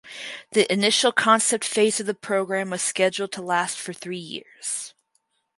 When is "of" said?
1.99-2.07